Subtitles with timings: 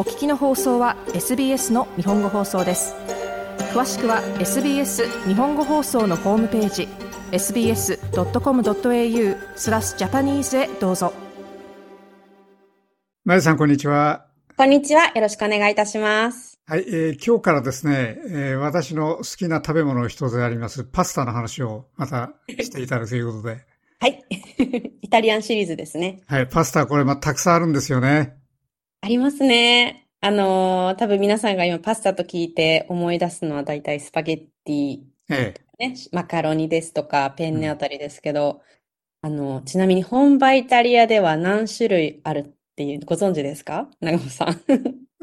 [0.00, 2.94] お聞きの放送は SBS の日本語放送です
[3.74, 6.88] 詳しくは SBS 日本語放送のホームページ
[7.32, 7.98] sbs.com.au
[9.56, 11.12] スラスジャパニーズへどうぞ
[13.26, 14.24] まゆさんこんにちは
[14.56, 23.66] こんにちはよろしくお願いいたしますはい、えー、今日からですね、えー、私の好きな食べ物の一つでありますパスタの話をまた していただくということで
[24.00, 24.24] はい。
[25.02, 26.22] イタリアンシリーズですね。
[26.26, 26.46] はい。
[26.46, 28.39] パスタこれ、ま、たくさんあるんですよね。
[29.02, 30.08] ありますね。
[30.20, 35.00] あのー、多分皆さんが今パスタと聞いて思い出すのは大体スパゲッティ、
[35.30, 38.60] ええ、ね、マカロニですとか、ペンネあたりですけど、
[39.22, 43.88] うん、あの、ちなみに本場イタリアでは何種類あるっていう、ご存知ですか？
[44.00, 44.60] 長尾さん。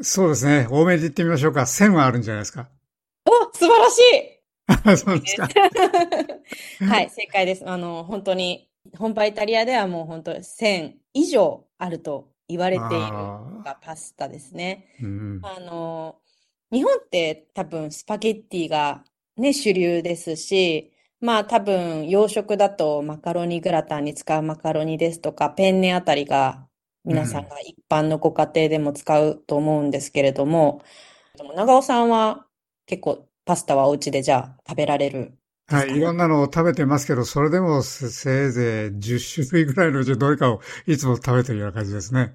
[0.02, 0.66] そうですね。
[0.68, 1.60] 多めで言ってみましょうか。
[1.60, 2.68] 1000はあるんじゃないですか。
[3.26, 3.98] お素晴らし
[4.96, 5.48] い そうですか。
[6.86, 7.68] はい、正解です。
[7.68, 14.88] あの、本当に本場イタリアではもう本当1000以上あると言われているのがパスタですね。
[15.00, 16.20] うん、あの、
[16.70, 19.04] 日本って多分スパゲッティが
[19.36, 26.68] ね、主流ですし、まあ多分洋食だとマカロニグラタンに使うマカロニですとか、ペンネあたりが
[27.04, 30.82] 皆さんが一般のご家庭でも使うと思うんですけれども、
[31.36, 32.48] でも長尾さんは
[32.86, 35.37] 結構パスタはお家でじゃあ食べられる？
[35.70, 38.10] はい、いろんなのを食べてますけど、それでもせい
[38.50, 42.34] ぜい10種類ぐらいのうちどれかをいつも食べてるような感じですね。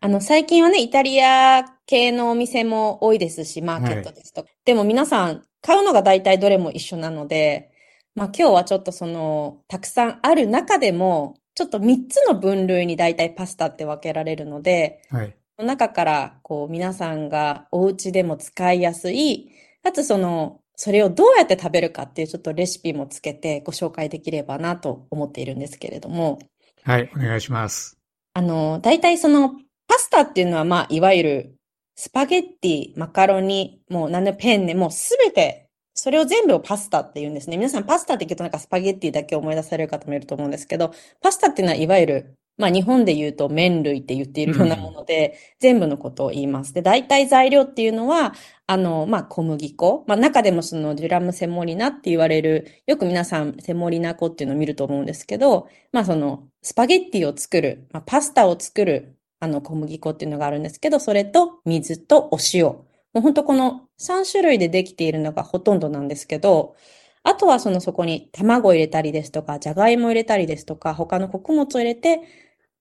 [0.00, 4.42] あの、最近はね、イタリア系のお店も多いですし、マーケットですと。
[4.42, 7.72] はい、でも皆さん、買うのが大体どれも一緒なので、
[8.14, 15.36] まあ今日はちょっとその、たくさんある中でも、ちょっと3つの分類に大体パスタって分けられるので、はい。
[15.56, 19.50] その中から、こう、皆さんがお家でも使いやすい、
[19.82, 26.38] かつその、それをどうやって食べるかっていうちょっとレシピもつけてご紹介できればなと思っているんですけれども。
[26.84, 27.98] はい、お願いします。
[28.32, 29.50] あの、大体その
[29.86, 31.54] パスタっていうのはまあ、いわゆる
[31.96, 37.58] スパゲッティ、マカロニ、もう何でペンネ、もうすべて、それを全部をパスタって言うんですね。
[37.58, 46.74] 皆さんパスタって言うとなんかスパゲッティだけ思い出される方もいると思うんですけど、パスタっていうのはいわゆるまあ日本で言うと麺類って言っているようなもので、うん、全部のことを言います。
[46.74, 48.34] で、大体材料っていうのは、
[48.66, 50.04] あの、まあ小麦粉。
[50.06, 62.64] まあ中でもそのデュラムセモリナって言われる、よく皆さんセモリナ粉っていうのを見ると思うんですけど、まあそのスパゲッティを作る、まあパスタを作る、あの小麦粉っていうのがあるんですけど、それと水とお塩。
[62.64, 62.84] も
[63.16, 66.76] う本当この3種類でできているのがほとんどなんですけど、
[67.22, 72.20] あとはそのそこに卵を入れたりですとか、じゃがいもを入れたりですとか、他の穀物を入れて、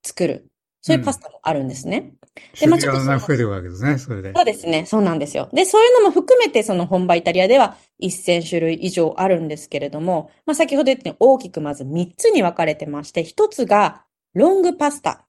[0.03, 0.45] 作る。
[0.81, 2.13] そういうパスタもあるんですね。
[2.55, 3.01] うん、で、まあちょっと。
[3.01, 4.33] 増えてるわけですね、それで。
[4.33, 5.49] そうですね、そうなんですよ。
[5.51, 15.25] で、そういうのも含めて、その本場イタリアでは1000種類以上あるんですけれども、まあ先ほど言ったように大きくまず3つに分かれてまして、1つがロングパスタ。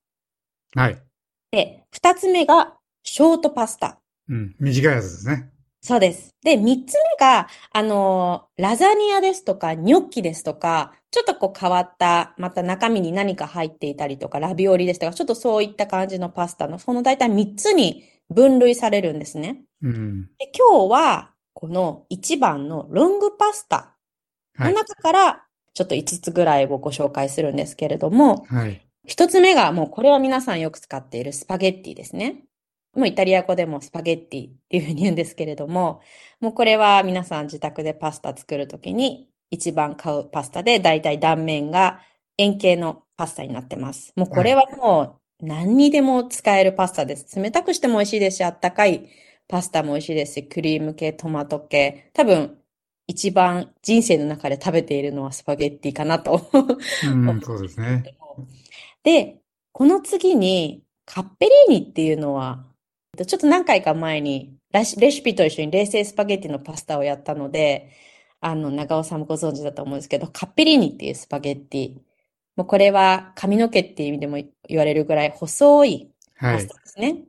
[0.74, 1.02] はい。
[1.50, 3.98] で、2つ目がショートパスタ。
[4.28, 5.50] うん、短いやつですね。
[5.82, 6.34] そうです。
[6.42, 19.62] で、三つ目が、あの、ラザニアですとか、ニョッキですとか、ちょっとこう変わった、また中身に何か入っていたりとか、ラビオリですとか、ちょっとそういった感じのパスタの、その大体三つに分類されるんですね。
[19.82, 23.96] うん、で今日は、この一番のロングパスタ
[24.58, 28.86] の中から、ちょっと五つぐらいをご紹介するんですけれども、はい。
[29.06, 32.44] 一つ目が、もうこれは皆さんよく使っているスパゲッティですね。
[32.94, 36.00] もうイタリア語でもスパゲッティっていうふうに言うんですけれども、
[36.40, 42.00] もうこれは皆さん自宅でパスタ作るときに一番買うパスタで、だいたい断面が
[42.38, 44.12] 円形のパスタになってます。
[44.16, 47.40] もうこれはもう何にでも使えるパスタです。
[47.40, 49.08] 冷たくしても美味しいですし、あったかい
[49.48, 52.58] パスタも美味しいですし、クリーム系、トマト系、多分
[53.06, 58.04] 一番人生の中で食べているのはスパゲッティかなとうん、 そうですね。
[59.02, 59.40] で、
[59.72, 62.69] この次にカッペリーニっていうのは
[63.26, 67.90] ちょっと何回か前にレシピと一緒に冷製スパゲッティのパスタをやったので、
[68.40, 71.94] あの、長尾さんもご存知だと思うんですけど、カッペリーニっていうスパゲッティ。
[72.56, 77.08] もうこれは髪の毛っていう意味でも言われるぐらい細いパスタですね。
[77.08, 77.24] はい、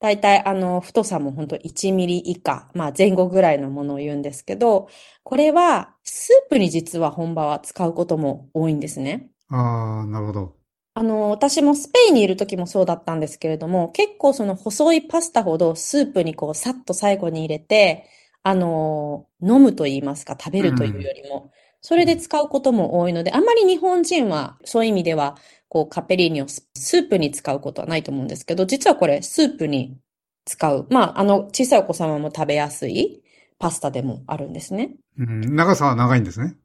[0.00, 4.88] 大体あの、太さも本当1ミリ以下、まあ前後ぐらいのものを言うんですけど、
[5.22, 9.30] これはスープに実は本場は使うことも多いんですね。
[9.48, 10.61] ああ、なるほど。
[10.94, 18.06] あの、私もスペインにいる時もそうだったんですけれども、結構その細いパスタほどスープにこうさっと最後に入れて、
[18.42, 21.50] あの、飲むと言いますか、食べるというよりも、
[21.80, 25.36] それで使うことも多いので、あまり日本人はそういう意味では、
[25.68, 29.96] こうカペリーニをスープに使うことはないと思うんですけど、実はこれスープに
[30.44, 30.86] 使う。
[30.90, 33.22] まあ、あの、小さいお子様も食べやすい
[33.58, 34.94] パスタでもあるんですね。
[35.18, 36.56] うん、長さは長いんですね。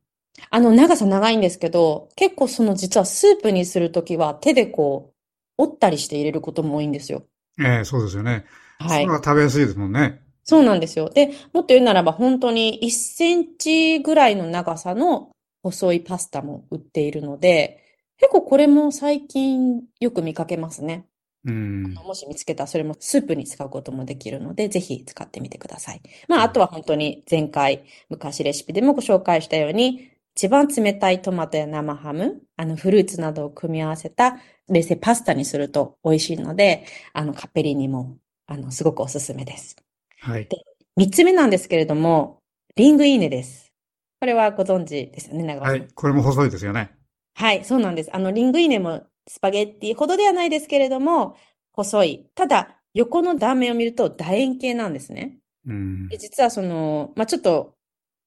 [0.50, 5.13] あの、長さ長いんですけど、結構その実はスープにするときは手でこ
[5.57, 7.24] う、折ったりして入れることも多いんですよ。
[7.60, 8.45] ええそうですよね。
[8.80, 9.13] はいそれ。
[9.13, 10.22] は食べやすいですもんね。
[10.44, 11.10] そうなんですよ。
[11.10, 15.31] で、もっと言うならば本当に1センチぐらいの長さの
[15.63, 17.83] 細いパスタも売っているので、
[18.18, 21.06] 結構これも最近よく見かけますね。
[21.45, 21.94] うん。
[21.95, 26.01] もし見つけたらそれもスープに使うこともできるので、ぜひ使ってみてください。
[26.28, 34.38] まあ、あとは本当に前回、昔レシピでもご紹介したように、一番冷たいトマトや生ハム、あのフルーツなどを組み合わせた
[34.69, 39.75] 冷製パスタにすると美味しいので、あのカッペリーニも、あの、すごくおすすめです。
[40.19, 40.48] はい。
[40.95, 42.44] 三つ目なんですけれども、
[42.75, 43.74] リングイーネです。
[44.19, 45.74] これはご存知ですよね、長尾さん。
[45.74, 45.88] はい。
[45.95, 46.92] これも細いですよね。
[47.33, 48.16] はい、そうなんです。
[48.16, 51.36] あの、リングイーネもスパゲッティほどではないですけれども、
[51.72, 52.30] 細い。
[52.36, 55.40] ただ、横の断面を見ると楕円形なんですね。
[55.66, 56.19] うんで。
[56.19, 57.76] 実はその、まあ、ちょっと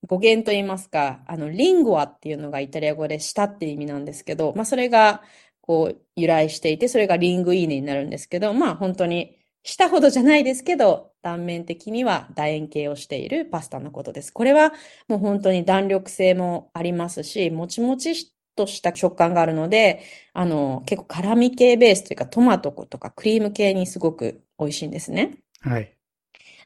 [0.06, 5.22] 語源と言いますか、あの、リンゴアっていうのがイタリア語で舌っていう意味なんですけど、まあ、それが、
[5.60, 14.32] こう、由来していて、それがリングイーネになるんですけど、まあ、本当に、舌ほどじゃないですけど、断面的には楕円形をしているパスタのことです。
[14.32, 14.72] これは
[15.06, 25.38] もう本当に弾力性もありますし、もちもちとした食感があるので、あの、結構辛味系ベースというかトマトとかクリーム系にすごく美味しいんですね。
[25.60, 25.94] はい。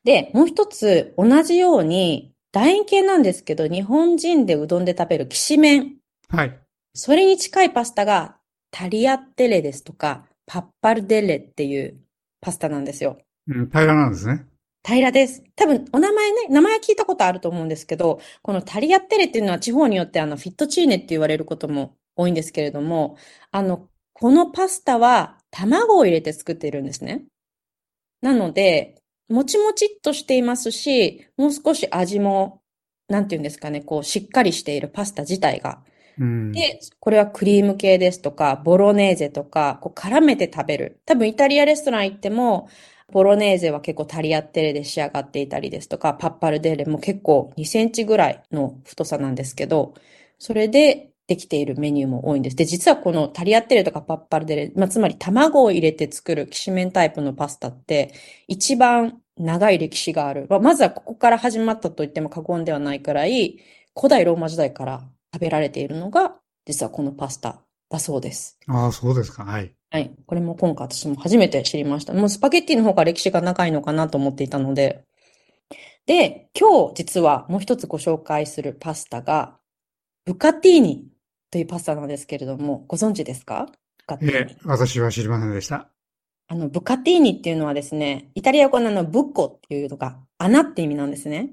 [0.05, 5.97] で、もう一つ、同じように、楕円形なんですけど、日本人でうどんで食べるきしめん。
[6.29, 6.57] はい。
[6.95, 8.37] それに近いパスタが、
[8.71, 12.01] タリアッテレですとか、パッパルデッレっていう
[12.41, 13.19] パスタなんですよ。
[13.49, 14.47] うん、平らなんですね。
[14.85, 15.43] 平らです。
[15.57, 23.17] 多分、お名前ね、名前は聞いたことあると思うんですけど、このタリアッテレっていうのは地方によってあの、フィットチーネって言われることも多いんですけれども、
[23.51, 27.25] あの、このパスタは卵を入れて作っているんですね。
[28.21, 32.63] なので、もちもちっとしていますし、もう少し味も、
[33.09, 35.83] なんていうんですかね、こう、しっかりしているパスタ自体が。
[36.19, 36.53] うん。
[36.53, 41.01] で、これはクリーム系ですとか、ボロネーゼとか、こう絡めて食べる。
[41.07, 42.69] 多分イタリアレストラン行っても、
[43.13, 49.95] ボロネーゼは結構タリアッテレで仕上がっていたりですとか、パッパルデーレも結構2センチぐらいの太さなんですけど、
[50.39, 52.57] それでできているメニューも多いんです。
[52.57, 58.13] で、実はこのタリアッテレとかパッパルデレ、まあ、つまり卵を入れて作るきしめんタイプのパスタって、
[58.47, 60.47] 一番長い歴史がある。
[60.51, 63.59] まあまずはここから始まったと言っても過言ではないくらい、
[63.97, 66.37] 古代ローマ時代から食べられているのが、
[66.67, 68.59] 実はこのパスタだそうです。
[68.67, 69.45] ああ、そうですか。
[69.45, 69.75] はい。
[69.91, 70.15] はい。
[70.27, 72.13] これも今回私も初めて知りました。
[72.13, 75.05] もうスパゲッティの方が歴史が長いのかなと思っていたので。
[76.07, 79.59] で、今日実はもう一つご紹介するパスタが、
[80.25, 81.07] ブカティーニ
[81.55, 83.69] というパスタなんですけれども、ご存知ですか？
[84.21, 84.57] ええ、。
[84.65, 85.89] 私は知りませんでした。
[86.49, 91.51] あの、ブカティーニっていうのはですね、イタリア語のあの、ブッコっていうのが穴って意味なんですね。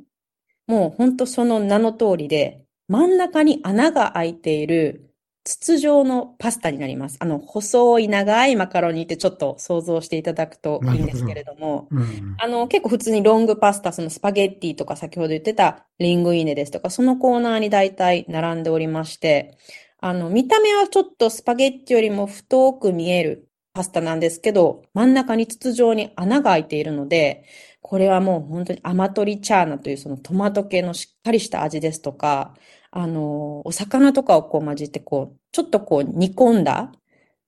[0.66, 5.14] もう本当その名の通りで、真ん中に穴が開いている
[5.44, 7.18] 筒状のパスタになります。
[7.20, 12.36] あの、細い長いマカロニってちょっと想像していただくといいんですけれども、うん。
[12.40, 19.58] あの、結構普通にロングパスタ、そのスパゲッティとか先ほど言ってたリングイーネですとか、そのコーナーに大体並んでおりまして、
[20.02, 27.46] あの、見た目はちょっとスパゲッティよりも太く見えるパスタなんですけど、真ん中に筒状に穴が開いているので、
[27.82, 32.56] これはもう本当にアマトリチャーナというそのトマト系のしっかりした味ですとか、
[32.90, 36.92] あの、お魚とかをこう混じってこう、ちょっとこう煮込んだ、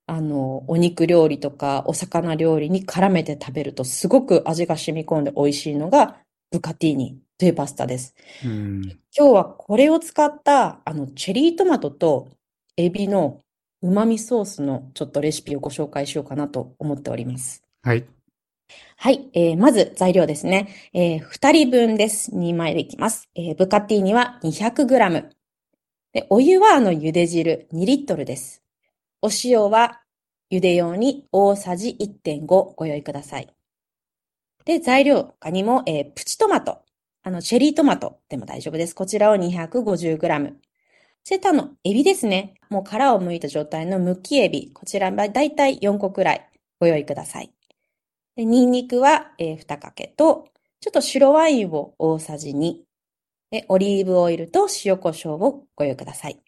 [0.05, 6.17] あの、お肉料理とかお魚料理に絡めて食べるとすごく味が染み込んで美味しいのが
[6.51, 8.13] ブカティーニというパスタです。
[8.45, 8.81] うん。
[9.17, 12.29] 今日はこれを使ったあのチェリートマトと
[12.77, 13.41] エビの
[13.81, 17.63] 旨味ソースのちょっとレシピをご紹介しようかなと思っております。
[17.83, 18.05] はい。
[18.95, 20.69] はい、えー、まず材料ですね。
[20.93, 22.31] えー、2人分です。
[22.31, 23.29] 2枚でいきます。
[23.35, 25.29] えー、ブカティーニは 200g。
[26.13, 28.63] で、お湯はあの茹で汁2リットルです。
[29.21, 30.01] お塩は
[30.51, 33.53] 茹で用に大さじ1.5ご用意ください。
[34.65, 36.81] で、材料他にも、えー、プチトマト。
[37.23, 38.95] あの、チェリートマトでも大丈夫です。
[38.95, 40.53] こちらを 250g。
[41.25, 42.55] セタのエビですね。
[42.69, 44.71] もう殻を剥いた状態の剥きエビ。
[44.73, 46.49] こちらはだいたい4個くらい
[46.81, 47.53] ご用意ください。
[48.35, 50.49] で、ニンニクは、えー、2かけと、
[50.81, 52.75] ちょっと白ワインを大さじ2。
[53.51, 56.41] で、オリーブオイルと塩コショウをご用意ください。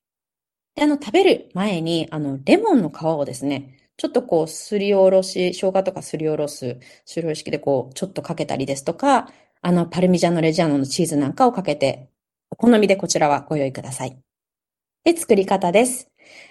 [0.76, 9.30] で、あの、食べる前に、あの、レモンの皮をですね、ちょっとこう、すりおろし、生姜とかすりおろす、すりおろし器でこう、ちょっとかけたりですとか、
[9.62, 12.10] あの、パルミジャーノレジャーノのチーズなんかをかけて、
[12.50, 14.25] お好みでこちらはご用意ください。
[15.06, 16.10] で、作り方です。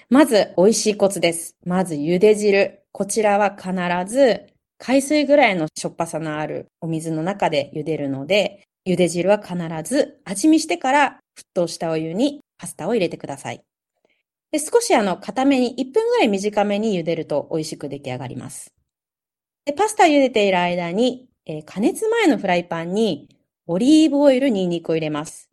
[0.09, 1.57] まず、美味しいコツです。
[1.67, 2.85] まず、茹で汁。
[2.93, 3.73] こちらは必
[4.07, 4.47] ず、
[4.79, 13.61] 海水ぐらいのしょっぱさのあるお水の中で茹でるので、茹で汁は必ず味見してから沸騰したお湯にパスタを入れてください。
[14.53, 18.73] で少しあの、固めに、1分ぐらい短めに茹でると美味しく出来上がります。
[19.65, 25.51] でパスタ茹でている間に、えー加熱前のフライパンにオリーブオイル、ニンニクを入れます。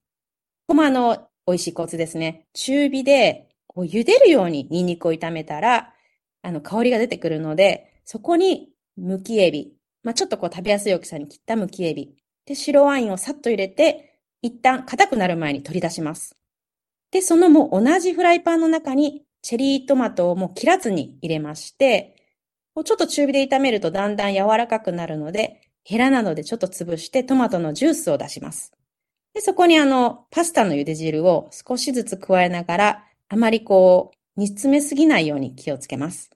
[0.68, 2.46] ここもあの、美味しいコツですね。
[2.54, 5.94] 中火で、こう茹でるようにニンニクを炒めたら、
[6.42, 9.74] あの、香りが出てくるので、そこに、むきエビ。
[10.04, 12.16] まあ、ちょっとこう食べやすい大きさに切ったむきエビ。
[12.46, 16.36] で、白ワインをさっと入れて、一旦硬くなる前に取り出します。
[17.12, 22.16] で、そのもう同じフライパンの中に、チェリートマトをもう切らずに入れまして、
[22.74, 28.72] こうちょっと中火で炒めるとだんだん柔らかくなるので、ヘラなどでちょっと潰してトマトのジュースを出します。
[29.34, 36.32] で、そこにあの、パスタの茹で汁を少しずつ加えながら、あまりこう、煮詰めすぎないように気をつけます。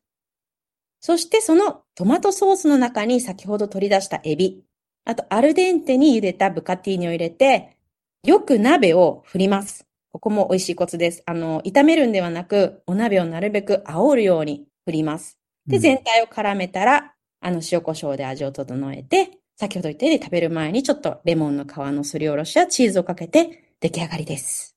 [1.02, 4.64] そしてそのトマトソースの中に先ほど取り出したエビ、
[5.06, 7.78] あとアルデンテに茹でたブカティーニを入れて、
[8.24, 9.86] よく鍋を振ります。
[10.12, 11.22] ここも美味しいコツです。
[11.25, 15.38] あの、炒めるんではなく、お鍋をなるべく煽るように振ります。
[15.68, 24.75] で、うん全体を絡めたら、あの、塩コショウで味を整えて、先ほど言ったように食べる前にちょっとレモンの皮のすりおろしやチーズをかけて出来上がりです。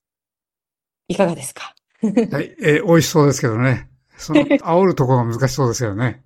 [1.07, 1.73] いかがですか？
[2.01, 2.09] は
[2.41, 3.89] い、えー美味しそうですけどね。
[4.17, 6.23] その、 煽るところが難しそうですよね。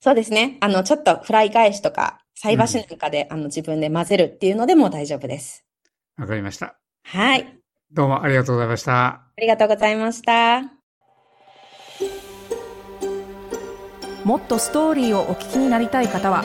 [0.00, 0.56] そうですね。
[0.60, 5.64] あの、ちょっとフライ返しとか、菜箸なんかで、あの、自分で混ぜるっていうのでも大丈夫です。
[6.16, 6.76] わかりました。
[7.04, 7.58] はい。
[7.92, 9.06] どうもありがとうございました。
[9.06, 10.62] ありがとうございました。
[14.24, 16.44] もっとストーリーをお聞きになりたい方は